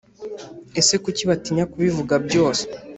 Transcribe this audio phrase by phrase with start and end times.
[0.79, 2.63] Ese kuki batinya kubivuga byose